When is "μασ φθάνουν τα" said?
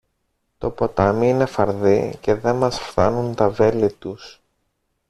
2.53-3.49